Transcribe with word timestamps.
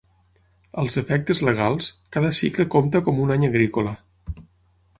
Als 0.83 0.95
efectes 1.01 1.41
legals, 1.49 1.91
cada 2.17 2.31
cicle 2.39 2.67
compta 2.77 3.05
com 3.09 3.23
un 3.27 3.35
any 3.37 3.49
agrícola. 3.51 3.95